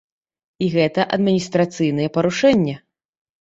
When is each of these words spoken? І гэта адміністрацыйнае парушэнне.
І 0.67 0.69
гэта 0.75 1.05
адміністрацыйнае 1.17 2.09
парушэнне. 2.17 2.75